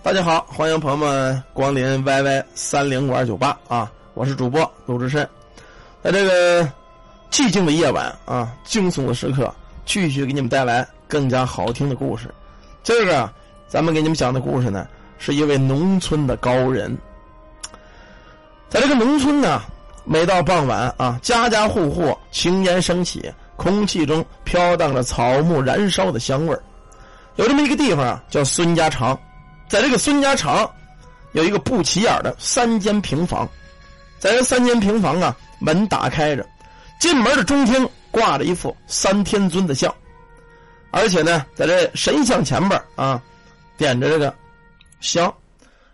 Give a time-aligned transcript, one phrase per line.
[0.00, 3.90] 大家好，欢迎朋友们光临 YY 三零五二九八啊！
[4.14, 5.28] 我是主播鲁智深，
[6.02, 6.62] 在这个
[7.30, 9.52] 寂静的夜晚啊，惊悚的时刻，
[9.84, 12.32] 继续给你们带来更加好听的故事。
[12.82, 13.30] 这个
[13.66, 14.86] 咱们给你们讲的故事呢，
[15.18, 16.96] 是一位农村的高人。
[18.70, 19.60] 在这个农村呢，
[20.04, 26.62] 每到傍晚啊，家家户户青烟升起，空气中飘荡着草木燃烧的香味儿
[27.34, 29.18] 有这么一个地方啊，叫孙家场。
[29.68, 30.68] 在这个孙家场，
[31.32, 33.46] 有一个不起眼的三间平房，
[34.18, 36.46] 在这三间平房啊，门打开着，
[36.98, 39.94] 进门的中厅挂着一副三天尊的像，
[40.90, 43.22] 而且呢，在这神像前边啊，
[43.76, 44.34] 点着这个
[45.00, 45.32] 香，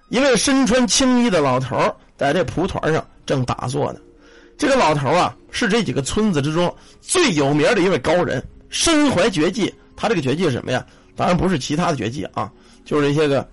[0.08, 1.76] 一位身穿青衣的老头
[2.16, 3.98] 在这蒲团上正打坐呢。
[4.56, 9.74] 这个老头啊，是这几个村子之中最有名的一位高人，身怀绝技。
[9.96, 10.86] 他这个绝技是什么呀？
[11.16, 12.48] 当然不是其他的绝技啊，
[12.84, 13.44] 就是这些个。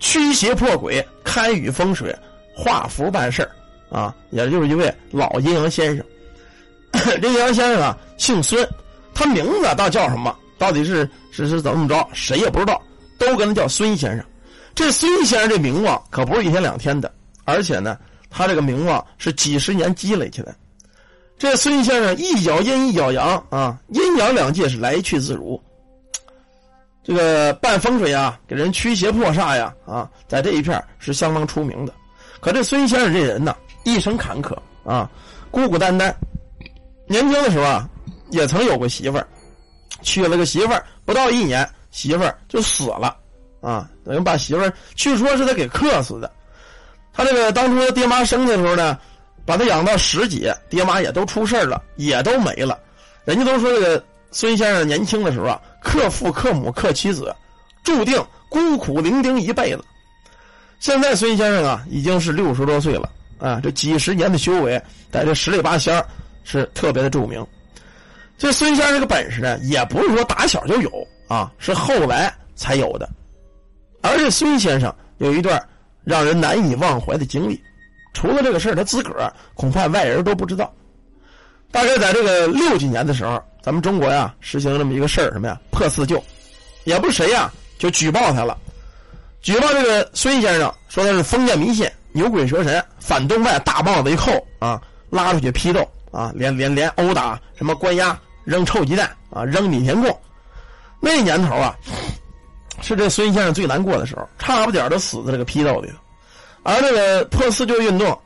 [0.00, 2.14] 驱邪破鬼、开雨风水、
[2.56, 3.48] 画符办事
[3.90, 6.04] 啊，也就是一位老阴阳先生。
[7.20, 8.66] 这阴阳先生啊，姓孙，
[9.14, 10.36] 他名字倒叫什么？
[10.58, 12.08] 到底是是是怎么着？
[12.12, 12.82] 谁也不知道，
[13.18, 14.24] 都跟他叫孙先生。
[14.74, 17.12] 这孙先生这名望可不是一天两天的，
[17.44, 17.98] 而且呢，
[18.30, 20.54] 他这个名望是几十年积累起来。
[21.38, 25.60] 这孙先生一脚阴一脚阳啊，阴阳两界是来去自如。
[27.10, 31.92] 这个办风水啊，给人驱邪破煞呀，啊，在这一片是相当出名的。
[32.38, 35.10] 可这孙先生这人呢，一生坎坷啊，
[35.50, 36.14] 孤孤单单。
[37.08, 37.90] 年轻的时候啊，
[38.30, 39.26] 也曾有过媳妇儿，
[40.02, 43.16] 娶了个媳妇儿，不到一年，媳妇儿就死了，
[43.60, 46.30] 啊，等于把媳妇儿，据说是他给克死的。
[47.12, 48.96] 他这个当初爹妈生的时候呢，
[49.44, 52.78] 把他养到十几，爹妈也都出事了，也都没了。
[53.24, 54.00] 人家都说这个。
[54.32, 57.34] 孙先生年轻的时候啊，克父克母克妻子，
[57.82, 59.84] 注定孤苦伶仃一辈子。
[60.78, 66.02] 现在孙先生啊，已经是六十多岁了啊，这几十年的修为，在这十里八乡
[66.44, 67.46] 是特别的著名。
[68.38, 70.90] 这孙先生这个本事呢，也不是说打小就有
[71.28, 73.08] 啊，是后来才有的。
[74.02, 75.62] 而且孙先生有一段
[76.04, 77.62] 让人难以忘怀的经历，
[78.14, 80.72] 除了这个事他自个儿恐怕外人都不知道。
[81.70, 83.42] 大概在这个六几年的时候。
[83.62, 85.58] 咱们中国呀，实行这么一个事儿，什么呀？
[85.70, 86.22] 破四旧，
[86.84, 88.56] 也不是谁呀，就举报他了。
[89.42, 100.20] 举报这个孙先生，说他是封建迷信、牛鬼蛇神、反动派，大棒子一扣啊，拉出去批斗啊，连连连殴打，什么关押、扔臭鸡蛋啊，扔米田共。
[101.00, 101.74] 那年头啊，
[102.82, 105.94] 是这孙先生最难过的时候，差不点都死在这个批斗里头。
[106.62, 108.18] 而这个破四旧运动，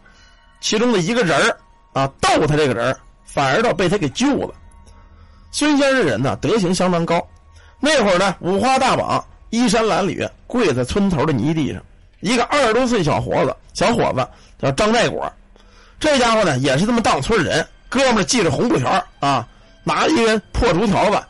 [0.61, 1.55] 其中的一个人
[1.93, 4.55] 啊，斗他这个人反而倒被他给救了。
[5.55, 7.25] 孙先生这人呢，德行相当高。
[7.79, 11.81] 那会儿呢，五花大绑，衣衫褴褛，跪在村头的泥地上。
[12.19, 14.29] 一个二十多岁小伙子，小伙子
[14.59, 15.33] 叫张代果。
[16.01, 17.65] 这家伙呢，也是这么当村人。
[17.89, 19.47] 哥们系着红布条啊，
[19.85, 21.23] 拿一根破竹条子，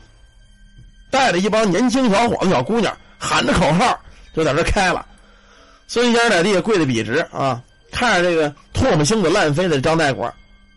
[1.11, 4.01] 带着一帮年轻小伙子、小姑娘，喊着口号
[4.35, 5.05] 就在这开了。
[5.87, 7.63] 孙先生在地下跪得笔直啊，
[7.93, 10.33] 看着这个唾沫星子乱飞的张代果，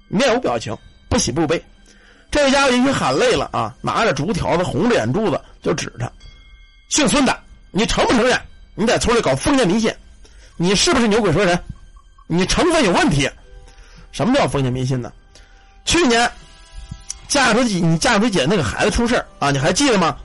[0.09, 0.77] 面无表情，
[1.07, 1.63] 不喜不悲。
[2.29, 6.11] 这家伙已经喊累了啊，拿着竹条子，红着眼珠子就指他
[6.89, 7.35] ：“姓孙的，
[7.71, 8.39] 你承不承认
[8.75, 9.93] 你在村里搞封建迷信？
[10.57, 11.57] 你是不是牛鬼蛇神？
[12.27, 13.29] 你成分有问题？
[14.11, 15.11] 什么叫封建迷信呢？
[15.85, 16.29] 去年
[17.29, 20.17] 嫁出去你嫁出去姐那个孩子出事啊，你还记得吗？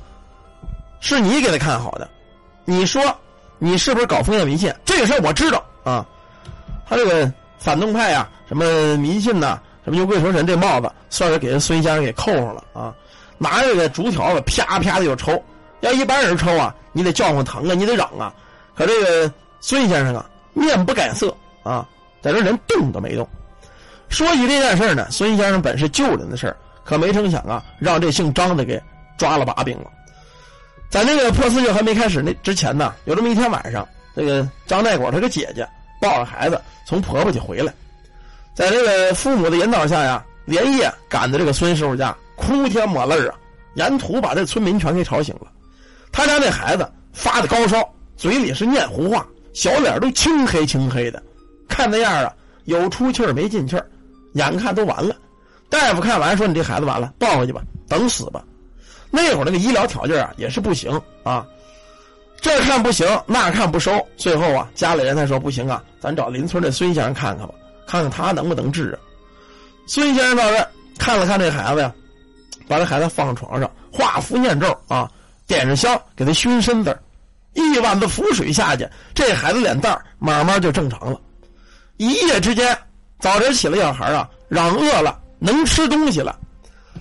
[1.00, 2.10] 是你给他看好的，
[2.64, 3.02] 你说
[3.58, 4.74] 你是不是搞封建迷信？
[4.84, 6.04] 这个事儿我知道啊，
[6.88, 12.94] 他这个反动派啊，什么迷信呐？”什么牛鬼蛇神这帽子算是给人孙先生给扣上了啊！
[13.38, 15.42] 拿这个竹条子啪啪的就抽，
[15.80, 18.32] 要一般人抽啊，你得叫唤疼啊，你得嚷啊。
[18.76, 21.84] 可这个孙先生啊，面不改色啊，
[22.22, 23.28] 在这人动都没动。
[24.08, 26.54] 说起这件事呢，孙先生本是救人的事
[26.84, 28.80] 可没成想啊，让这姓张的给
[29.18, 29.90] 抓了把柄了。
[30.88, 35.66] 在那个破四旧还没开始那之前呢，有这么一天晚上，这个张代果他个姐姐
[36.00, 37.72] 抱着孩子从婆婆家回来。
[38.54, 43.34] 在这个父母的引导下呀，连夜赶到这个孙师傅家，哭天抹泪啊，
[43.74, 45.46] 沿途把这村民全给吵醒了。
[46.10, 47.82] 他家那孩子发的高烧，
[48.16, 51.22] 嘴里是念胡话，小脸都青黑青黑的，
[51.68, 52.34] 看那样啊，
[52.64, 53.76] 有出气没进气
[54.34, 55.16] 眼看都完了。
[55.70, 58.44] 大夫看完说：“你这孩子完了，抱回去吧，等死吧。”
[59.10, 61.46] 那会儿那个医疗条件啊，也是不行啊，
[62.40, 67.54] 这看不行，那看不收，最后啊，家里人才说不行啊，咱找邻村的孙先生看看吧。
[67.92, 68.96] 看看他能不能治啊？
[69.86, 70.66] 孙先生到这
[70.98, 71.92] 看了看这孩子呀，
[72.66, 75.10] 把这孩子放床上，画符念咒啊，
[75.46, 76.98] 点上香给他熏身子，
[77.52, 81.20] 一碗子符水下去，这孩子脸蛋慢慢就正常了。
[81.98, 82.74] 一夜之间，
[83.20, 86.34] 早晨起来，小孩啊嚷饿了，能吃东西了。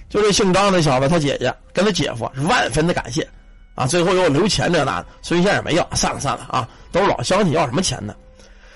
[0.10, 3.26] 就这姓张的小子，他姐姐跟他姐夫是万分的感谢，
[3.76, 8.14] 啊，最后又留钱这那，孙先生没要，算了算了啊，都是老乡亲，要什么钱呢？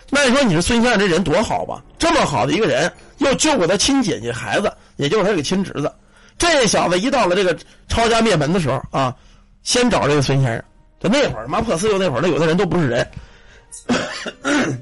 [0.09, 1.81] 那你说你说孙先生这人多好吧？
[1.97, 5.91] 这么好的一个人，又救过他亲姐姐孩子，也就是他这个亲侄子。
[6.37, 7.57] 这小子一到了这个
[7.87, 9.15] 抄家灭门的时候啊，
[9.63, 10.63] 先找这个孙先生。
[10.99, 13.07] 就那会儿，妈破四六那会儿，那有的人都不是人。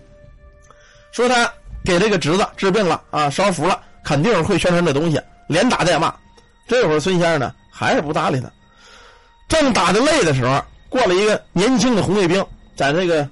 [1.12, 1.52] 说他
[1.84, 6.14] 给这个侄子治病了啊，烧符了，肯定会宣传这东西，连打带骂。
[6.68, 8.52] 这会儿孙先生呢，还是不搭理他。
[9.48, 12.44] 正打的累的时候，过了一个年轻的红卫兵，
[12.76, 13.28] 在那个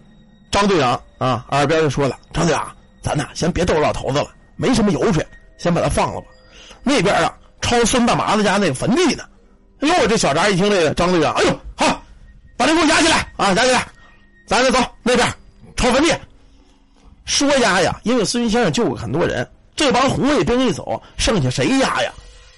[0.52, 5.24] 张队长啊耳边就说了：“张队长，咱呐先别逗老头子了，没什么油水，
[5.60, 6.28] 先把他放了吧。
[6.82, 7.32] 那边啊，
[7.62, 9.24] 抄孙大麻子家那个坟地呢。”
[9.82, 12.04] 哎呦，这小扎一听这个张队长，哎呦，好，
[12.58, 13.88] 把这给我押起来啊，押起来，
[14.48, 15.28] 咱就走那边
[15.76, 16.12] 抄坟地。
[17.26, 22.12] 说押呀，因为孙先生救过很多人，这帮红卫兵一走，剩下谁押呀？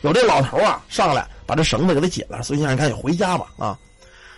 [0.04, 2.42] 有这老头啊，上来把这绳子给他解了。
[2.44, 3.78] 孙先生赶紧回家吧啊！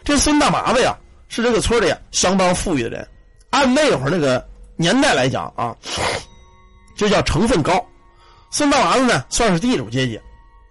[0.04, 0.96] 这孙大麻子呀，
[1.28, 3.08] 是这个村里相当富裕的人，
[3.56, 5.74] 按那会儿那个年代来讲啊，
[6.98, 7.84] 就叫成分高。
[8.52, 10.20] 孙大麻子呢，算是地主阶级，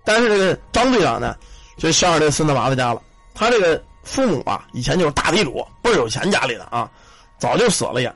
[0.05, 1.35] 但是这个张队长呢，
[1.79, 3.01] 就向着这孙大麻子家了。
[3.35, 6.91] 他这个父母啊，以前就是大地主，倍儿有钱家里的啊，
[7.39, 8.15] 早就死了也。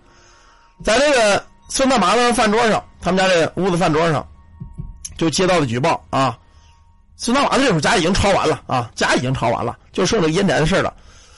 [0.85, 4.27] 在这个孙大麻子饭桌上，他们家这屋子饭桌上，
[5.17, 6.39] 就接到了举报啊。
[7.17, 10.93] 孙大麻子这会儿家已经抄完了啊，家已经抄完了，就剩这个烟宅的事了。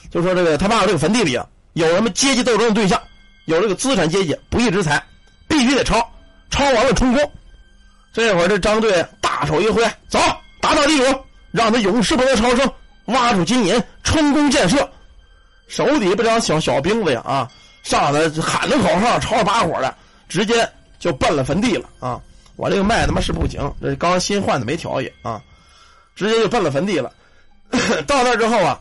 [0.09, 3.01] 就说这个他爸爸这个坟地里啊，有什么阶级斗争的对象，
[3.45, 5.03] 有这个资产阶级不义之财，
[5.47, 5.97] 必须得抄，
[6.49, 7.31] 抄完了充公。
[8.13, 10.19] 这会儿这张队大手一挥，走，
[10.59, 12.71] 打倒地主，让他永世不得超生，
[13.05, 14.89] 挖出金银，充公建设。
[15.67, 17.49] 手底不张小小兵子呀啊，
[17.83, 19.95] 上来喊着口号，吵吵把火的，
[20.27, 22.19] 直接就奔了坟地了啊！
[22.57, 25.41] 我这个麦他妈是不行，这刚新换的没调也啊。
[26.13, 27.11] 直接就奔了坟地了，
[28.05, 28.77] 到那之后啊，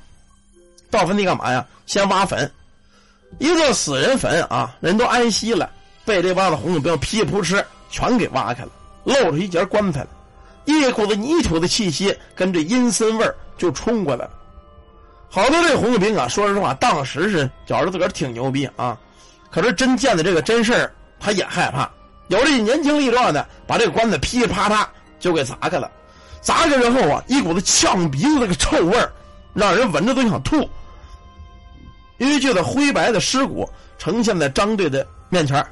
[0.90, 1.64] 到坟地干嘛呀？
[1.86, 2.50] 先挖坟，
[3.38, 5.70] 一座死人坟啊，人都安息了，
[6.04, 8.70] 被这帮子红卫兵噼里扑哧全给挖开了，
[9.04, 10.08] 露出一截棺材来，
[10.64, 14.30] 一股子泥土的气息跟这阴森味儿就冲过来了。
[15.28, 18.98] 好多这红卫兵啊，说实话，当时是觉着自个儿挺牛逼啊，
[19.50, 21.88] 可是真见的这个真事儿，他也害怕。
[22.28, 24.88] 有这年轻力壮的，把这个棺材噼里啪啦
[25.18, 25.90] 就给砸开了。
[26.40, 29.10] 砸开之后啊，一股子呛鼻子那个臭味儿，
[29.54, 30.68] 让人闻着都想吐。
[32.20, 33.68] 一具的灰白的尸骨
[33.98, 35.66] 呈现在张队的面前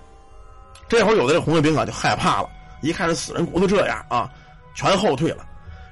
[0.88, 2.48] 这会儿有的这红卫兵啊就害怕了，
[2.80, 4.28] 一看这死人骨头这样啊，
[4.74, 5.44] 全后退了。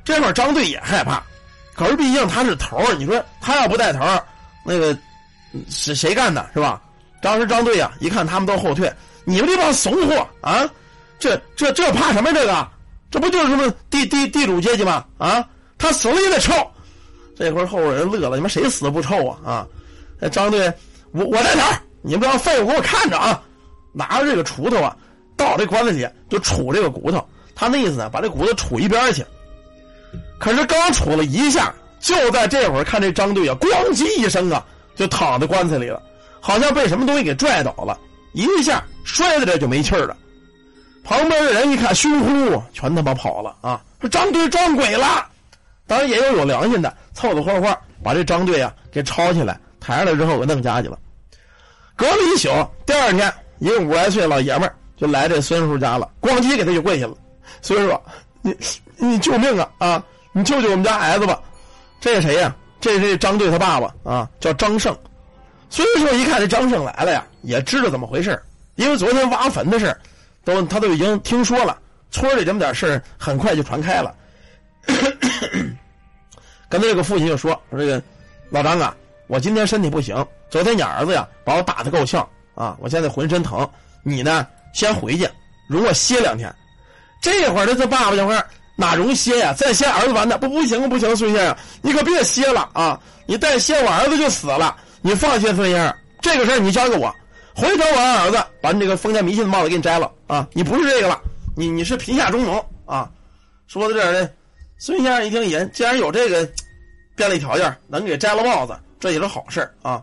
[0.03, 1.23] 这会儿张队也害怕，
[1.75, 4.25] 可是毕竟他是头儿你说他要不带头儿
[4.65, 4.97] 那个
[5.69, 6.81] 是谁干的，是吧？
[7.21, 8.93] 当时张队啊一看他们都后退，
[9.25, 10.69] 你们这帮怂货啊，
[11.19, 12.69] 这这这怕什么这个？
[13.11, 15.05] 这不就是什么地地地主阶级吗？
[15.19, 16.53] 啊，他死了也得臭。
[17.37, 19.39] 这会儿后边人乐了，你们谁死不臭啊？
[19.45, 19.67] 啊，
[20.31, 20.73] 张队，
[21.13, 21.63] 我我带头，
[22.03, 23.43] 你们这帮废物给我看着啊！
[23.93, 24.97] 拿着这个锄头啊，
[25.37, 27.27] 到这棺材里就杵这个骨头。
[27.55, 29.25] 他那意思呢，把这骨头杵一边去。
[30.39, 34.65] 可是刚杵了一下，就在这会儿，看这张队啊，咣叽一声啊，
[34.95, 36.03] 就躺在棺材里了，
[36.41, 37.99] 好像被什么东西给拽倒了，
[38.33, 40.17] 一下摔在这就没气了。
[41.03, 43.81] 旁边的人一看，凶呼，全他妈跑了啊！
[44.01, 45.27] 说张队撞鬼了。
[45.87, 50.99] 当然也有有良心的，凑凑合合把这张队啊给抄起来，抬上来之后给弄家去了。
[51.95, 52.49] 隔了一宿，
[52.85, 57.17] 第二天，一个五十来岁老爷们儿就来这孙叔家了，咣叽给他就跪下了。
[57.63, 58.01] 孙叔，
[58.43, 58.57] 你
[58.97, 60.05] 你救命啊啊！
[60.33, 61.41] 你救救我们家孩子吧。
[62.01, 62.53] 这是谁呀？
[62.81, 64.95] 这是张队他爸爸啊，叫张胜。
[65.71, 68.43] 孙叔一看这张胜来了呀，也知道怎么回事
[68.75, 69.97] 因为昨天挖坟的事
[70.45, 71.79] 都他都已经听说了，
[72.11, 74.13] 村里这么点事很快就传开了。
[76.69, 78.03] 跟这个父亲就说：“说这个
[78.51, 78.95] 老张啊，
[79.27, 80.15] 我今天身体不行，
[80.49, 83.69] 昨天你儿子呀把我打的够呛啊，我现在浑身疼。
[84.03, 85.29] 你呢，先回去，
[85.67, 86.55] 容我歇两天。
[87.21, 89.53] 这会儿这爸爸这会儿哪容歇呀？
[89.53, 93.01] 再歇儿子完的不不行不行，孙先生，你可别歇了啊！
[93.27, 94.77] 你再歇我儿子就死了。
[95.03, 97.13] 你放心，孙先生，这个事儿你交给我。”
[97.57, 100.47] 回头我让儿子把你这个封建迷信的帽子给你摘了啊！
[100.53, 101.19] 你不是这个了，
[101.57, 103.11] 你你是贫下中农啊！
[103.67, 104.29] 说到这儿呢，
[104.79, 106.47] 孙先生一听，也既然有这个
[107.17, 110.03] 便利条件，能给摘了帽子，这也是好事啊！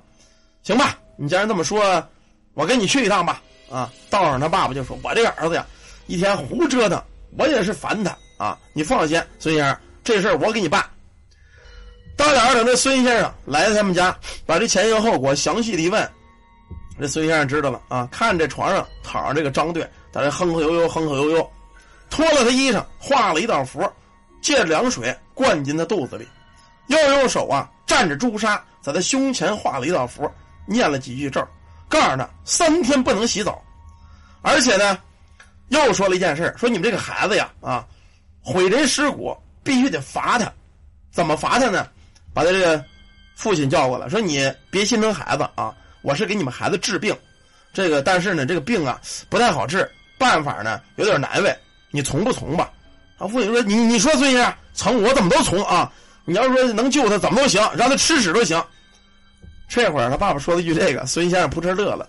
[0.63, 2.07] 行吧，你既然这么说，
[2.53, 3.91] 我跟你去一趟吧啊！
[4.09, 5.65] 道上他爸爸就说：“我这个儿子呀，
[6.07, 7.01] 一天胡折腾，
[7.38, 8.57] 我也是烦他啊！
[8.73, 10.85] 你放心，孙先生，这事儿我给你办。”
[12.15, 16.07] 到点等这孙先生来到他们家，把这前因后果详细的一问，
[17.00, 19.81] 这孙先生知道了啊，看这床上躺着这个张队，
[20.12, 21.51] 在这哼哼悠悠，哼哼悠悠，
[22.12, 23.83] 脱了他衣裳，画了一道符，
[24.41, 26.27] 借着凉水灌进他肚子里，
[26.87, 30.29] 又用手啊蘸着朱砂，在他胸前画了一道符，
[30.65, 31.45] 念了几句咒，
[31.87, 33.61] 告诉他三天不能洗澡，
[34.41, 34.97] 而且呢，
[35.69, 37.85] 又说了一件事，说你们这个孩子呀啊，
[38.41, 40.51] 毁人尸骨，必须得罚他，
[41.11, 41.87] 怎么罚他呢？
[42.33, 42.83] 把他这个
[43.35, 47.15] 父亲叫过来，说：“你别心疼孩子啊，我是给你们孩子治病，
[47.71, 48.99] 这个但是呢，这个病啊
[49.29, 51.55] 不太好治，办法呢有点难为，
[51.91, 52.71] 你从不从吧？”
[53.19, 55.91] 他父亲说：“你你说孙先生从我怎么都从啊？
[56.25, 58.63] 你要说能救他怎么都行，让他吃屎都行。”
[59.67, 62.07] 这会儿他爸爸说了一句：“这个孙先生扑哧乐了，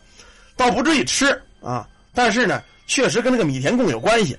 [0.56, 4.36] 倒不至于吃啊，但是呢，确实跟那个米田共有关系。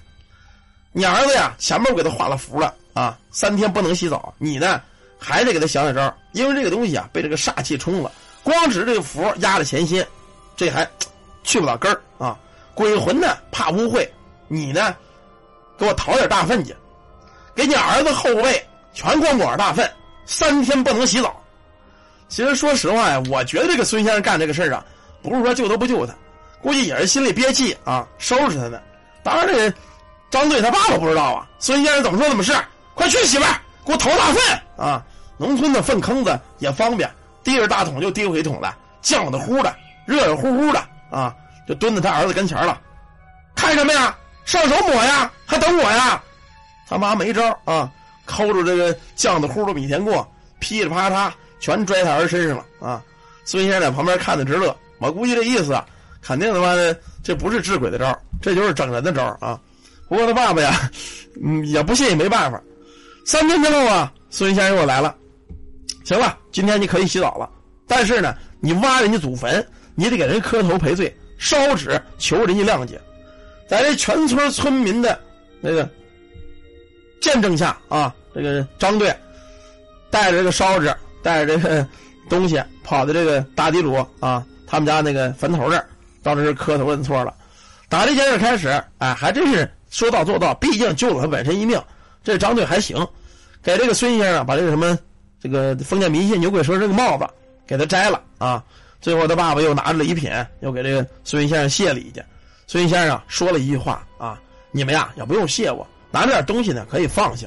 [0.92, 4.82] 你儿子呀，前面我给他画了符了啊，三天不能洗澡，你呢？”
[5.18, 8.12] 还得给他想想招因为这个东西啊被这个煞气冲了，
[8.44, 10.06] 光指这个符压着前心，
[10.56, 10.88] 这还
[11.42, 12.38] 去不了根儿啊！
[12.76, 14.08] 鬼魂呢怕污秽，
[14.50, 14.96] 你呢
[15.80, 16.76] 给我讨点大粪去，
[17.56, 18.64] 给你儿子后背
[18.96, 19.88] 全光管大粪，
[20.26, 21.40] 三天不能洗澡。
[22.30, 24.84] 其实说实话呀，我觉得这个孙先生干这个事儿啊，
[25.22, 26.14] 不是说救都不救他，
[26.62, 28.80] 估计也是心里憋气啊，收拾他呢。
[29.22, 29.72] 当然，这
[30.32, 31.48] 张队他爸爸不知道啊。
[31.60, 32.54] 孙先生怎么说怎么是，
[32.96, 35.04] 快去媳妇儿，给我投大粪啊！
[35.38, 37.10] 农村的粪坑子也方便，
[37.44, 38.74] 提着大桶就提回桶来，
[39.04, 39.76] 浆的乎的，
[40.06, 40.80] 热热乎乎的
[41.12, 41.36] 啊，
[41.68, 42.80] 就蹲在他儿子跟前了。
[43.54, 44.16] 看什么呀？
[44.46, 45.30] 上手抹呀？
[45.46, 46.22] 还等我呀？
[46.88, 47.92] 他妈没招啊，
[48.26, 50.28] 抠着这个浆的乎的米田过，
[50.60, 53.04] 噼里啪嚓全拽他儿身上了啊！
[53.46, 54.76] 孙先生在旁边看的直乐。
[55.00, 55.86] 我估计这意思啊，
[56.22, 59.60] 肯定他妈的这不是治鬼的招，这就是整人的招啊。
[60.08, 60.92] 不过他爸爸呀，
[61.44, 62.62] 嗯，也不信也没办法。
[63.26, 65.16] 三天之后啊，孙先生又来了。
[66.04, 67.50] 行了，今天你可以洗澡了，
[67.88, 69.66] 但是呢，你挖人家祖坟，
[69.96, 73.00] 你得给人磕头赔罪，烧纸求人家谅解。
[73.68, 75.20] 在这全村村民的
[75.60, 75.90] 那个
[77.26, 79.12] 见证下啊，这个张队
[80.12, 81.88] 带着这个烧纸，带着这个
[82.30, 85.90] 东西，跑到这个大地主啊他们家那个坟头这儿，
[86.22, 87.34] 到这是磕头认错了。
[87.90, 91.82] 打这件事开始，哎，还真是说到做到，毕竟救了他本身一命。
[92.24, 92.96] 这张队还行，
[93.64, 94.96] 给这个孙先生把这个什么。
[95.42, 97.28] 这个封建迷信牛鬼蛇这个帽子
[97.68, 98.64] 给他摘了啊！
[99.00, 102.24] 最后他爸爸又拿着礼品，又给这个孙先生谢礼去。
[102.66, 104.40] 孙先生说了一句话啊
[104.72, 107.46] ：“你们呀也不用谢我，拿点东西呢可以放下，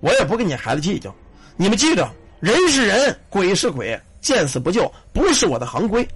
[0.00, 1.14] 我也不跟你孩子计较。
[1.56, 2.06] 你们记着，
[2.40, 6.06] 人是人，鬼是鬼，见死不救不是我的行规。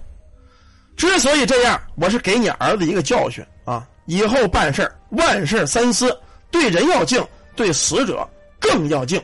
[0.95, 3.87] 之所以这样，我是给你儿子一个教训啊！
[4.05, 6.15] 以后办事万事三思，
[6.51, 7.25] 对人要敬，
[7.55, 9.19] 对死者更要敬。”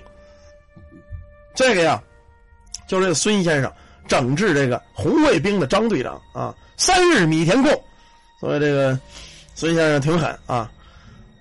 [1.53, 2.01] 这个呀，
[2.87, 3.71] 就是孙先生
[4.07, 7.71] 整治这个红卫兵的张队长啊，三日米田共，
[8.39, 8.99] 所以这个
[9.53, 10.71] 孙先生挺狠啊。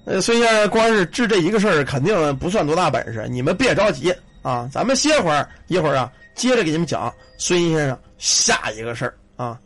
[0.05, 3.27] 呃孙先生光是治这一个事儿，肯定不算多大本事。
[3.29, 9.59] 你们别着急啊，咱们歇会儿，一会儿啊，接着给你们讲孙先生下一个事儿啊。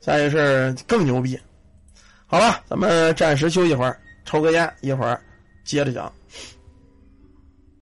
[0.00, 1.38] 下一个事儿更牛逼。
[2.26, 5.20] 好了，咱们暂时休息会儿，抽个烟，一会儿
[5.64, 6.12] 接着讲。